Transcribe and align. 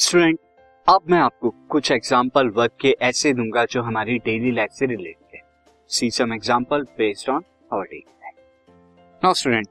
Student 0.00 0.38
अब 0.86 1.10
मैं 1.10 1.18
आपको 1.18 1.48
कुछ 1.68 1.90
एग्ज़ाम्पल 1.92 2.48
वर्क 2.48 2.72
के 2.80 2.94
ऐसे 3.02 3.32
दूँगा 3.32 3.64
जो 3.64 3.82
हमारी 3.82 4.16
डेली 4.18 4.50
लाइफ 4.50 4.70
से 4.70 4.86
रिलेटेड 4.86 5.34
है। 5.34 5.40
See 5.90 6.10
some 6.10 6.32
example 6.32 6.82
based 6.98 7.28
on 7.30 7.42
our 7.72 7.84
daily 7.84 8.04
life 8.22 9.24
now 9.24 9.34
student 9.34 9.66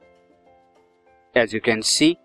as 1.35 1.53
you 1.55 1.59
can 1.65 1.81
see 1.81 2.15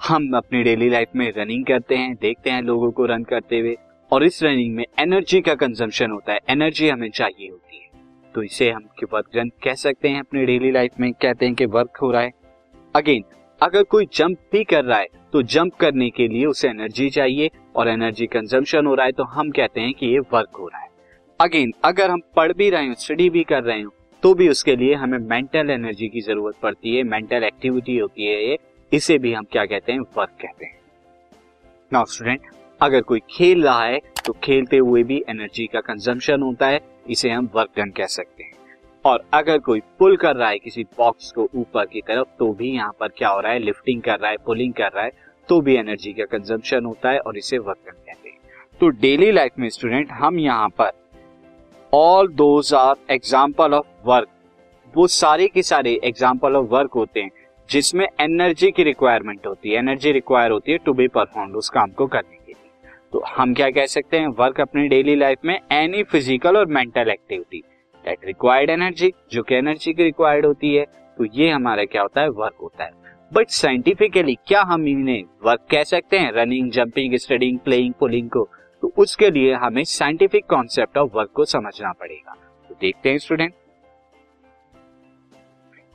हम 0.00 0.30
अपनी 0.36 0.62
डेली 0.62 0.90
लाइफ 0.90 1.16
में 1.16 1.32
रनिंग 1.36 1.64
करते 1.66 1.96
हैं, 1.96 2.14
देखते 2.14 2.50
हैं 2.50 2.62
लोगों 2.62 2.90
को 2.90 3.06
रन 3.06 3.24
करते 3.24 3.58
हुए, 3.58 3.76
और 4.12 4.24
इस 4.24 4.42
रनिंग 4.42 4.74
में 4.74 4.84
एनर्जी 4.98 5.40
का 5.40 5.54
कंजम्पशन 5.54 6.10
होता 6.10 6.32
है 6.32 6.40
एनर्जी 6.48 6.88
हमें 6.88 7.10
चाहिए 7.10 7.50
होती 7.50 7.78
है। 7.78 7.90
तो 8.34 8.42
इसे 8.42 8.70
हम 8.70 8.88
वर्क 9.12 9.36
रन 9.36 9.50
कह 9.64 9.74
सकते 9.74 10.08
हैं 10.08 10.20
अपनी 10.20 10.46
डेली 10.46 10.70
लाइफ 10.70 11.00
में, 11.00 11.12
कहते 11.12 11.46
हैं 11.46 11.54
कि 11.54 11.66
वर्क 11.66 11.98
हो 12.02 12.10
रहा 12.10 12.22
है। 12.22 12.32
अगेन 12.94 13.24
अगर 13.60 13.82
कोई 13.82 14.06
जंप 14.14 14.38
भी 14.52 14.64
कर 14.64 14.84
रहा 14.84 14.98
है 14.98 15.06
तो 15.36 15.40
जंप 15.42 15.74
करने 15.74 16.08
के 16.10 16.26
लिए 16.28 16.44
उसे 16.46 16.68
एनर्जी 16.68 17.08
चाहिए 17.10 17.50
और 17.76 17.88
एनर्जी 17.88 18.26
कंजम्पशन 18.26 18.86
हो 18.86 18.94
रहा 18.94 19.06
है 19.06 19.12
तो 19.12 19.24
हम 19.24 19.50
कहते 19.50 19.80
हैं 19.80 19.92
कि 19.94 20.06
ये 20.06 20.18
वर्क 20.32 20.56
हो 20.56 20.68
रहा 20.68 20.80
है। 20.80 20.88
अगेन 21.40 21.72
अगर 21.84 22.10
हम 22.10 22.20
पढ़ 22.36 22.52
भी 22.52 22.68
रहे 22.70 22.86
हो 22.88 22.94
स्टडी 22.94 23.28
भी 23.30 23.42
कर 23.44 23.62
रहे 23.62 23.82
हो 23.82 23.92
तो 24.22 24.32
भी 24.34 24.48
उसके 24.48 24.76
लिए 24.76 24.94
हमें 24.94 25.18
मेंटल 25.20 25.70
एनर्जी 25.70 26.08
की 26.08 26.20
ज़रूरत 26.20 26.54
पड़ती 26.62 26.96
है 26.96 27.02
मेंटल 27.02 27.44
एक्टिविटी 27.44 27.98
होती 27.98 28.26
है 28.26 28.42
ये। 28.44 28.58
इसे 28.92 29.18
भी 29.18 29.32
हम 29.32 29.44
क्या 29.52 29.64
कहते 29.64 29.92
हैं? 29.92 30.00
वर्क 30.18 30.30
कहते 30.42 30.64
हैं। 30.64 30.78
नाउ 31.92 32.04
स्टूडेंट 32.04 32.46
अगर 32.80 33.00
कोई 33.02 33.20
खेल 33.30 33.62
रहा 33.64 33.84
है 33.84 34.00
तो 34.26 34.32
खेलते 34.44 34.76
हुए 34.78 35.02
भी 35.02 35.22
एनर्जी 35.28 35.66
का 35.66 35.80
कंजम्पशन 35.82 36.42
होता 36.42 36.66
है, 36.66 36.80
इसे 37.08 37.30
हम 37.30 37.50
वर्क 37.54 37.70
डन 37.76 37.90
कह 37.90 38.06
सकते 38.06 38.42
हैं। 38.42 38.52
और 39.04 39.24
अगर 39.34 39.58
कोई 39.58 39.80
पुल 39.98 40.16
कर 40.16 40.36
रहा 40.36 40.48
है 40.48 40.58
किसी 40.58 40.84
बॉक्स 40.98 41.30
को 41.32 41.48
ऊपर 41.54 41.86
की 41.86 42.00
तरफ़ 42.00 42.28
तो 42.38 42.52
भी 42.52 42.72
यहाँ 42.72 42.96
पर 43.00 43.08
क्या 43.08 43.28
हो 43.28 43.40
रहा 43.40 43.52
है? 43.52 43.58
लिफ्टिंग 43.58 44.02
कर 44.02 44.18
रहा 44.20 44.30
है 44.30 44.36
पुलिंग 44.46 44.72
कर 44.72 44.92
रहा 44.94 45.04
है 45.04 45.24
तो 45.48 45.60
भी 45.60 45.76
एनर्जी 45.76 46.12
का 46.12 46.24
कंजम्पशन 46.26 46.84
होता 46.84 47.10
है 47.10 47.18
और 47.18 47.36
इसे 47.38 47.58
वर्क 47.58 47.78
कहते 47.86 48.28
हैं। 48.28 48.38
तो 48.80 48.88
डेली 49.00 49.30
लाइफ 49.32 49.58
में 49.58 49.68
स्टूडेंट 49.70 50.10
हम 50.12 50.38
यहाँ 50.40 50.68
पर 50.78 50.90
all 51.92 52.28
those 52.34 52.72
are 52.74 52.94
example 53.10 53.74
of 53.74 53.86
work 54.06 54.28
वो 54.94 55.06
सारे 55.08 55.46
के 55.48 55.62
सारे 55.62 55.92
एग्ज़ाम्पल 56.04 56.56
ऑफ़ 56.56 56.66
वर्क 56.66 56.92
होते 56.94 57.20
हैं, 57.20 57.30
जिसमें 57.68 58.06
एनर्जी 58.20 58.70
की 58.70 58.82
रिक्वायरमेंट 58.82 59.46
होती 59.46 59.70
है। 59.70 59.78
एनर्जी 59.78 60.12
रिक्वायर 60.12 60.50
होती 60.50 60.72
है 60.72 60.78
टू 60.78 60.92
बी 60.94 61.08
परफॉर्म 61.08 61.54
उस 61.54 61.68
काम 61.70 61.90
को 61.90 62.06
करने 62.06 62.36
के 62.36 62.52
लिए। 62.52 62.92
तो 63.12 63.22
हम 63.28 63.54
क्या 63.54 63.70
कह 63.70 63.86
सकते 63.86 64.18
हैं? 64.18 64.28
वर्क 64.28 64.60
अपनी 64.60 64.86
डेली 64.88 65.14
लाइफ 65.16 65.44
में 65.44 65.58
एनी 65.72 66.02
फ़िज़िकल 66.04 66.56
और 66.56 66.66
mental 66.68 67.10
activity 67.10 67.62
that 68.04 68.24
required 68.26 68.70
energy 68.70 69.12
जो 69.32 69.42
कि 69.42 69.54
एनर्जी 69.54 69.92
की 69.92 70.04
रिक्वायर्ड 70.04 70.46
होती 70.46 70.74
है। 70.74 70.84
तो 71.16 71.24
ये 71.34 71.50
हमारा 71.50 71.84
क्या 71.84 72.02
होता 72.02 72.20
है? 72.20 72.28
वर्क 72.30 72.54
होता 72.62 72.84
है। 72.84 73.05
बट 73.32 73.48
साइंटिफिकली 73.48 74.34
क्या 74.46 74.62
हम 74.62 74.86
इन्हें 74.88 75.22
वर्क 75.44 75.66
कह 75.70 75.82
सकते 75.84 76.18
हैं? 76.18 76.32
Running 76.32 76.70
jumping 76.70 77.14
studying 77.14 77.58
playing 77.58 77.94
pulling 77.94 78.30
को? 78.30 78.48
तो 78.82 78.92
उसके 78.98 79.30
लिए 79.30 79.54
हमें 79.54 79.82
साइंटिफिक 79.84 80.44
कॉन्सेप्ट 80.46 80.98
ऑफ़ 80.98 81.10
वर्क 81.14 81.30
को 81.30 81.44
समझना 81.44 81.92
पड़ेगा। 81.92 82.34
तो 82.68 82.74
देखते 82.80 83.10
हैं 83.10 83.18
student 83.18 83.54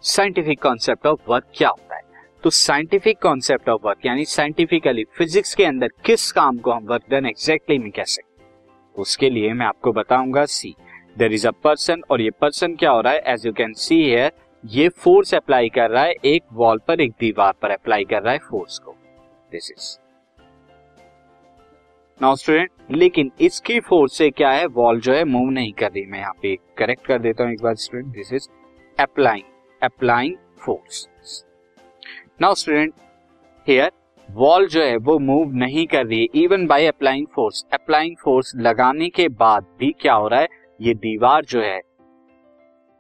scientific 0.04 0.62
concept 0.62 1.08
of 1.08 1.20
work 1.30 1.46
क्या 1.56 1.70
होता 1.70 1.96
है? 1.96 2.02
तो 2.44 2.50
साइंटिफिक 2.50 3.22
कॉन्सेप्ट 3.22 3.70
ऑफ़ 3.70 3.82
वर्क 3.86 4.06
यानी 4.06 4.26
साइंटिफिकली 4.26 5.04
फिजिक्स 5.18 5.56
के 5.56 5.66
अंदर 5.66 5.90
किस 6.06 6.32
काम 6.32 6.58
को 6.58 6.72
हम 6.72 6.86
वर्क 6.86 7.04
डन 7.10 7.26
एग्जैक्टली 7.26 7.78
में 7.78 7.92
कह 7.92 8.04
सकते 8.04 8.44
उसके 8.96 9.30
लिए 9.30 9.54
मैं 9.54 9.66
आपको 9.66 9.92
बताऊँगा 9.92 10.46
सी 10.46 10.76
देर 11.18 11.34
इज़ 11.34 11.48
अ 11.48 11.52
पर्सन 11.64 12.02
और 12.10 12.22
ये 12.22 12.32
पर्सन 12.32 12.76
क्या 12.76 12.92
हो 12.92 13.02
रहा 13.02 13.14
है? 13.14 13.24
As 13.28 13.46
you 13.46 13.54
can 13.54 13.74
see 13.74 14.04
here 14.04 14.32
ये 14.64 14.88
फोर्स 14.90 15.34
अप्लाई 15.34 15.70
कर 15.70 15.90
रहा 15.90 16.04
है, 16.04 16.14
एक 16.26 16.44
वॉल 16.54 16.80
पर, 16.88 17.02
एक 17.02 17.12
दीवार 17.20 17.54
पर 17.62 17.72
अप्लाई 17.72 18.04
कर 18.04 18.22
रहा 18.22 18.34
है 18.34 18.40
फोर्स 18.40 18.78
को। 18.80 18.92
दिस 19.52 19.72
इज़ 19.72 19.98
नाउ 22.20 22.36
स्टूडेंट 22.36 22.70
लेकिन 22.92 23.32
इसकी 23.42 23.80
फोर्स 23.80 24.18
से 24.18 24.30
क्या 24.30 24.52
है? 24.52 24.66
वॉल 24.66 25.00
जो 25.02 25.14
है 25.14 25.24
मूव 25.24 25.50
नहीं 25.50 25.72
कर 25.74 25.92
रही। 25.92 26.06
मैं 26.06 26.20
यहाँ 26.20 26.34
पे 26.42 26.56
करेक्ट 26.78 27.06
कर 27.06 27.20
देता 27.20 27.44
हूँ 27.44 27.52
एक 27.54 27.62
बार 27.64 27.76
student 27.76 28.14
this 28.16 28.34
is 28.34 28.48
applying 28.98 29.44
applying 29.82 30.36
force 30.60 31.08
now 32.42 32.54
student 32.54 32.94
here 33.68 33.92
wall 34.30 34.68
जो 34.68 34.84
है, 34.84 34.96
वो 34.98 35.20
मूव 35.20 35.54
नहीं 35.54 35.86
कर 35.88 36.06
रही 36.06 36.20
है। 36.20 36.42
Even 36.44 36.66
by 36.68 36.86
applying 36.88 37.28
force 37.28 37.66
applying 37.74 38.16
force 38.16 38.54
लगाने 38.56 39.10
के 39.10 39.28
बाद 39.30 39.66
भी 39.80 39.92
क्या 40.02 40.14
हो 40.14 40.28
रहा 40.28 40.40
है? 40.40 40.48
ये 40.82 40.94
दीवार 40.94 41.46
जो 41.46 41.62
है 41.62 41.80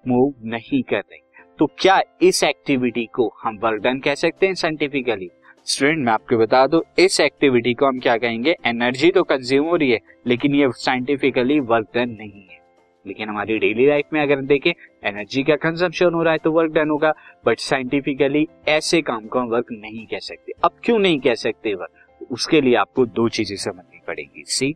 मूव 0.03 0.34
नहीं 0.44 0.84
कर 0.84 0.97
रही। 0.97 1.19
तो 1.62 1.66
क्या 1.80 2.00
इस 2.22 2.44
एक्टिविटी 2.44 3.04
को 3.06 3.28
हम 3.42 3.58
वर्क 3.58 3.82
डन 3.82 4.00
कह 4.00 4.16
सकते 4.16 4.48
हैं 4.48 4.54
साइंटिफिकली 4.54 5.30
स्टूडेंट 5.66 6.06
मैं 6.06 6.14
आपको 6.14 6.38
बता 6.38 6.66
दूँ, 6.68 6.82
इस 7.00 7.20
एक्टिविटी 7.20 7.74
को 7.74 7.86
हम 7.86 8.00
क्या 8.00 8.16
कहेंगे? 8.18 8.56
एनर्जी 8.66 9.12
तो 9.12 9.24
कंज्यूम 9.24 9.66
हो 9.66 9.76
रही 9.76 9.92
है, 9.92 10.00
लेकिन 10.28 10.56
ये 10.56 10.70
साइंटिफिकली 10.72 11.60
वर्क 11.60 11.88
डन 11.96 12.10
नहीं 12.10 12.42
है। 12.42 12.60
लेकिन 13.06 13.30
हमारी 13.30 13.58
डेली 13.60 13.88
लाइफ 13.88 14.06
में 14.14 14.22
अगर 14.22 14.42
देखें 14.42 14.72
एनर्जी 15.04 15.44
का 15.44 15.56
कंजम्पशन 15.56 16.14
हो 16.14 16.24
रहा 16.24 16.34
है 16.34 16.40
तो 16.40 16.52
वर्क 16.52 16.72
डन 16.72 16.90
होगा 16.90 17.14
बट 17.46 17.60
साइंटिफिकली 17.60 18.48
ऐसे 18.68 19.02
काम 19.02 19.28
को 19.28 19.40
हम 19.40 19.48
वर्क 19.48 19.72
नहीं 19.72 20.06
कह 20.06 20.20
सकते। 20.20 20.54
अब 20.64 20.80
क्यों 20.84 21.00
नहीं 21.00 21.20
कह 21.20 21.36
सकते 21.38 21.74
वर्क 21.76 22.32
उसके 22.32 22.62
लिए 22.62 22.76
आपको 22.76 23.06
दो 23.06 23.30
चीज़ें 23.30 23.58
समझनी 23.58 24.02
पड़ेगी। 24.08 24.44
See 24.48 24.76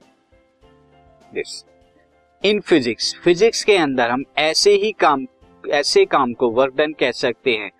this 1.33 1.63
in 2.43 2.59
physics 2.59 3.15
physics 3.23 3.63
के 3.63 3.77
अंदर 3.77 4.09
हम 4.09 4.23
ऐसे 4.37 4.71
ही 4.73 4.91
काम 4.91 5.25
ऐसे 5.67 6.05
काम 6.05 6.33
को 6.33 6.49
वर्क 6.49 6.75
डन 6.77 6.91
कह 6.91 7.11
सकते 7.11 7.51
हैं। 7.51 7.71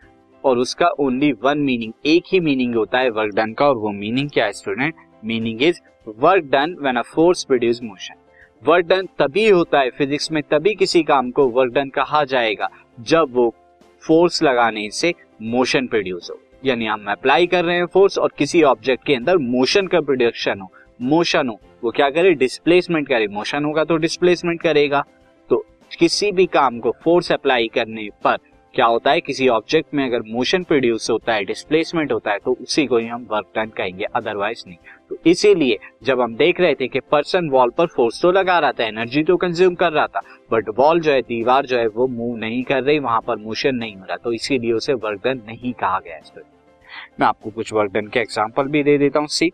और 0.44 0.57
उसका 0.57 0.88
ओनली 1.00 1.31
वन 1.31 1.57
मीनिंग 1.57 1.94
एक 2.06 2.23
ही 2.31 2.40
मीनिंग 2.40 2.75
होता 2.75 3.00
है 3.00 3.09
वर्क 3.09 3.35
डन 3.35 3.53
का, 3.53 3.66
और 3.66 3.78
वो 3.78 3.91
मीनिंग 3.91 4.29
क्या 4.29 4.46
है 4.46 4.51
student 4.51 4.94
meaning 5.25 5.63
is 5.63 5.79
work 6.07 6.44
done 6.44 6.75
when 6.81 6.95
a 6.95 7.01
force 7.01 7.44
produce 7.44 7.79
motion 7.84 8.16
work 8.63 8.85
done 8.85 9.07
तभी 9.19 9.47
होता 9.50 9.79
है 9.79 9.90
फिजिक्स 9.90 10.31
में, 10.31 10.41
तभी 10.44 10.74
किसी 10.75 11.03
काम 11.03 11.31
को 11.31 11.47
वर्क 11.47 11.74
डन 11.74 11.90
कहा 11.90 12.24
जाएगा, 12.24 12.69
जब 13.00 13.34
वो 13.34 13.53
फोर्स 14.01 14.44
लगाने 14.44 14.90
से 14.90 15.13
मोशन 15.41 15.88
प्रोड्यूस 15.88 16.29
हो। 16.31 16.40
यानी 16.66 16.85
हम 16.85 17.06
अप्लाई 17.09 17.47
कर 17.47 17.66
रहे 17.66 17.75
हैं 17.75 17.85
फोर्स 17.85 18.18
और 18.18 18.31
किसी 18.38 18.63
ऑब्जेक्ट 18.63 19.06
के 19.06 19.16
अंदर 19.16 19.38
मोशन 19.38 19.88
का 19.88 20.01
प्रोडक्शन 20.01 20.59
हो। 20.59 20.72
मोशन 21.01 21.47
हो, 21.50 21.59
वो 21.84 21.91
क्या 21.91 22.09
करे? 22.09 22.34
डिस्प्लेसमेंट 22.34 23.07
करे। 23.07 23.28
मोशन 23.28 23.66
होगा 23.66 23.84
तो 23.84 23.97
डिस्प्लेसमेंट 23.97 24.62
करेगा। 24.62 25.03
किसी 25.95 26.31
भी 26.31 26.45
काम 26.47 26.79
को 26.79 26.91
फोर्स 27.03 27.31
अप्लाई 27.31 27.67
करने 27.67 28.09
पर 28.23 28.38
क्या 28.73 28.85
होता 28.85 29.11
है? 29.11 29.19
किसी 29.22 29.47
ऑब्जेक्ट 29.47 29.94
में 29.94 30.03
अगर 30.06 30.22
मोशन 30.28 30.63
प्रोड्यूस 30.63 31.09
होता 31.09 31.33
है 31.33 31.44
डिस्प्लेसमेंट 31.45 32.11
होता 32.11 32.31
है 32.31 32.39
तो 32.39 32.56
उसी 32.61 32.85
को 32.85 32.97
ही 32.97 33.07
हम 33.07 33.28
वर्क 33.31 33.45
डन 33.56 33.69
कहेंगे 33.78 34.06
अदरवाइज़ 34.06 34.63
नहीं। 34.67 34.78
तो 35.09 35.17
इसीलिए 35.25 35.78
जब 36.03 36.22
हम 36.22 36.35
देख 36.35 36.59
रहे 36.59 36.75
थे 36.75 36.88
कि 36.88 37.00
पर्सन 37.11 37.50
वॉल 37.50 37.69
पर 37.69 37.88
फोर्स 37.88 38.22
तो 38.22 38.31
लगा 38.31 38.57
रहा 38.59 38.72
था 38.72 38.83
एनर्जी 38.83 39.23
तो 39.23 39.38
कंज्यूम 39.38 39.75
कर 39.75 39.91
रहा 39.91 40.07
था 40.07 40.22
बट 40.51 40.69
वॉल 40.78 41.00
जो 41.01 41.11
है, 41.11 41.22
दीवार 41.22 41.66
जो 41.66 41.78
है, 41.78 41.88
वो 41.88 42.07
मूव 42.07 42.35
नहीं 42.38 42.63
कर 42.63 42.83
रही, 42.83 43.00
वहाँ 43.00 43.22
पर 43.27 43.35
मोशन 43.38 43.75
नहीं 43.75 43.95
हो 43.95 44.06
रहा 44.06 44.17
तो 44.17 44.33
इसीलिए 44.33 44.72
उसे 44.73 44.94
वर्क 44.95 45.22
डन 45.23 45.41
नहीं 45.47 45.73
कहा 45.73 46.00
गया 46.00 46.17
इस 46.17 46.31
मैं 47.19 47.27
आपको 47.27 47.50
कुछ 47.51 47.73
वर्क 47.73 47.91
डन 47.91 48.07
के 48.07 48.19
एग्ज़ाम्पल 48.19 48.67
भी 48.67 48.83
दे 48.83 48.97
देता 48.97 49.19
हूँ। 49.19 49.27
See 49.29 49.51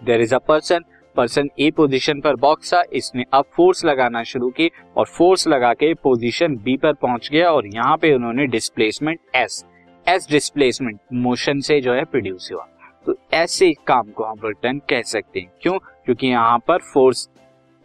there 0.00 0.20
is 0.20 0.34
a 0.34 0.38
person 0.38 0.84
person 1.16 1.48
A 1.58 1.70
position 1.70 2.20
पर 2.20 2.36
बॉक्स 2.36 2.72
था, 2.74 2.82
इसने 2.92 3.24
अब 3.32 3.44
फोर्स 3.56 3.84
लगाना 3.84 4.22
शुरू 4.24 4.50
की 4.50 4.70
और 4.96 5.06
फोर्स 5.08 5.46
लगा 5.48 5.72
के 5.74 5.92
पोजीशन 5.96 6.56
बी 6.56 6.76
पर 6.76 6.92
पहुँच 6.92 7.28
गया 7.32 7.50
और 7.50 7.66
यहाँ 7.66 7.96
पे 7.96 8.12
उन्होंने 8.14 8.46
displacement 8.48 9.20
S 9.36 9.64
S 10.06 10.26
displacement 10.30 10.98
motion 11.14 11.60
से 11.60 11.80
जो 11.80 11.94
है 11.94 12.04
प्रोड्यूस 12.06 12.48
हुआ। 12.52 12.66
तो 13.06 13.16
ऐसे 13.34 13.72
काम 13.86 14.10
को 14.10 14.24
हम 14.24 14.40
रिटर्न 14.44 14.78
कह 14.90 15.02
सकते 15.04 15.40
हैं। 15.40 15.50
क्यों? 15.62 15.78
क्योंकि 15.78 16.26
यहाँ 16.26 16.58
पर 16.68 16.78
फोर्स 16.84 17.28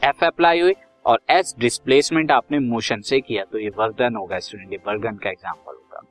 एफ़ 0.02 0.26
अप्लाई 0.26 0.60
हुई 0.62 0.74
और 1.06 1.20
एस 1.30 1.56
डिस्प्लेसमेंट 1.60 2.32
आपने 2.32 2.60
मोशन 2.62 3.02
से 3.02 3.20
किया। 3.22 3.44
तो 3.44 3.60
ये 3.60 3.70
वर्डन 3.78 4.16
होगा 4.16 4.40
स्टूडेंट 4.40 4.72
ये 4.72 4.80
वर्डन 4.88 5.18
का 5.18 5.30
एग्ज़ाम्पल 5.30 5.74
होगा। 5.74 6.02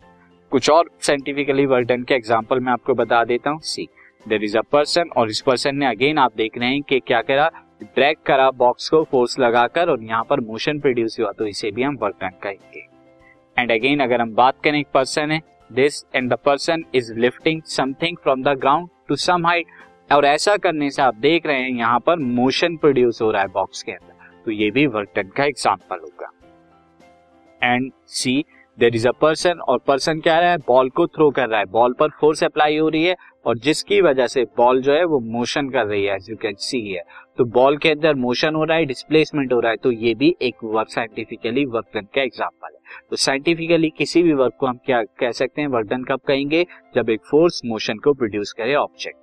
कुछ 0.52 0.70
और 0.70 0.90
साइंटिफिकली 1.00 1.66
वर्डन 1.66 2.02
के 2.02 2.14
एग्ज़ाम्पल 2.14 2.60
मैं 2.60 2.72
आपको 2.72 2.94
बता 2.94 3.22
देता 3.24 3.50
हूँ। 3.50 3.60
See 3.62 3.88
there 4.26 4.44
is 4.44 4.56
a 4.58 4.60
person 4.72 5.10
और 5.16 5.30
इस 5.30 5.40
पर्सन 5.40 5.76
ने 5.76 5.86
अगेन 5.86 6.18
आप 6.18 6.36
देख 6.36 6.58
रहे 6.58 6.68
हैं 6.68 6.82
कि 6.82 6.98
क्या 7.00 7.20
करा? 7.22 7.50
ड्रैग 7.84 8.16
करा 8.26 8.50
बॉक्स 8.52 8.88
को 8.88 9.02
फोर्स 9.04 9.38
लगाकर 9.38 9.90
और 9.90 10.02
यहाँ 10.02 10.24
पर 10.24 10.40
मोशन 10.40 10.78
प्रोड्यूस 10.80 11.18
हुआ 11.20 11.32
तो 11.32 11.46
इसे 11.46 11.70
भी 11.70 11.82
हम 11.82 11.96
वर्क 12.02 12.16
डन 12.20 12.38
कहेंगे। 12.42 12.86
एंड 13.56 13.72
अगेन 13.72 14.00
अगर 14.00 14.20
हम 14.20 14.34
बात 14.34 14.60
करें 14.64 14.78
एक 14.78 14.86
पर्सन 14.94 15.30
है 15.30 15.40
this 15.70 16.02
and 16.14 16.32
the 16.32 16.36
person 16.44 16.84
is 16.94 17.12
lifting 17.14 17.62
something 17.68 18.16
from 18.22 18.42
the 18.42 18.56
ground 18.58 18.88
to 19.08 19.16
some 19.16 19.46
height 19.46 20.12
और 20.12 20.24
ऐसा 20.24 20.56
करने 20.56 20.90
से 20.90 21.02
आप 21.02 21.14
देख 21.16 21.46
रहे 21.46 21.60
हैं 21.60 21.70
यहाँ 21.70 22.00
पर 22.00 22.18
मोशन 22.18 22.76
प्रोड्यूस 22.76 23.20
हो 23.22 23.30
रहा 23.30 23.42
है 23.42 23.48
बॉक्स 23.48 23.82
के 23.82 23.92
अंदर। 23.92 24.42
तो 24.44 24.50
ये 24.50 24.70
भी 24.70 24.86
वर्क 24.86 25.10
डन 25.16 25.28
का 25.36 25.44
एग्ज़ाम्पल 25.44 25.98
होगा। 25.98 26.30
And 27.62 27.90
see 28.08 28.44
there 28.78 28.94
is 28.96 29.06
a 29.08 29.12
person 29.12 29.60
और 29.60 29.78
पर्सन 29.86 30.20
क्या 30.20 30.38
रहा 30.40 30.50
है? 30.50 30.58
बॉल 30.58 30.90
को 30.90 31.06
थ्रो 31.06 31.30
कर 31.30 31.48
रहा 31.48 31.60
है। 31.60 31.66
बॉल 31.66 31.92
पर 31.92 32.08
फोर्स 32.20 32.44
अप्लाई 32.44 32.76
हो 32.76 32.88
रही 32.88 33.04
है। 33.04 33.16
और 33.46 33.58
जिसकी 33.58 34.00
वजह 34.00 34.26
से 34.26 34.44
बॉल 34.56 34.80
जो 34.82 34.92
है 34.92 35.04
वो 35.04 35.20
मोशन 35.20 35.68
कर 35.70 35.86
रही 35.86 36.04
है 36.04 36.18
यू 36.30 36.36
कैन 36.36 36.54
सी 36.58 36.80
है 36.92 37.02
तो 37.38 37.44
बॉल 37.44 37.76
के 37.78 37.90
अंदर 37.90 38.14
मोशन 38.14 38.54
हो 38.54 38.64
रहा 38.64 38.78
है 38.78 38.84
डिस्प्लेसमेंट 38.84 39.52
हो 39.52 39.60
रहा 39.60 39.70
है 39.70 39.76
तो 39.76 39.92
ये 39.92 40.14
भी 40.14 40.34
एक 40.42 40.54
वर्क 40.64 40.88
साइंटिफिकली 40.88 41.64
वर्क 41.64 41.86
डन 41.94 42.00
का 42.00 42.22
एग्ज़ाम्पल 42.22 42.68
है. 42.74 42.80
तो 43.10 43.16
साइंटिफिकली 43.16 43.90
किसी 43.90 44.22
भी 44.22 44.32
वर्क 44.32 44.52
को 44.60 44.66
हम 44.66 44.78
क्या 44.86 45.02
कह 45.02 45.30
सकते 45.30 45.60
हैं 45.60 45.68
वर्क 45.68 45.88
डन 45.88 46.04
कब 46.04 46.20
कहेंगे? 46.26 46.66
जब 46.94 47.10
एक 47.10 47.20
फोर्स 47.20 47.60
मोशन 47.64 47.98
को 47.98 48.14
प्रोड्यूस 48.14 48.52
करे 48.52 48.74
object 48.74 49.18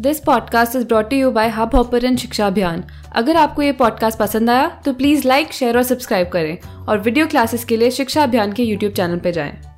this 0.00 0.20
podcast 0.20 0.76
is 0.76 0.86
brought 0.86 1.12
you 1.12 1.30
by 1.30 1.48
Hub 1.48 1.74
Hopper 1.74 2.16
Shiksha 2.16 2.46
Abhiyan 2.46 2.84
अगर 3.16 3.36
आपको 3.36 3.62
ये 3.62 3.72
पॉडकास्ट 3.72 4.18
पसंद 4.18 4.50
आया 4.50 4.68
तो 4.84 4.92
प्लीज़ 4.92 5.28
लाइक 5.28 5.52
शेयर 5.52 5.76
और 5.76 5.82
सब्सक्राइब 5.82 6.28
करें 6.28 6.86
और 6.88 6.98
वीडियो 6.98 7.26
क्लासेस 7.26 7.64
के 7.64 7.76
लिए 7.76 7.90
शिक्षा 7.90 8.22
अभियान 8.22 8.52
के 8.52 8.62
यूट्यूब 8.62 8.92
चैनल 8.92 9.18
पर 9.18 9.30
जाएँ। 9.30 9.71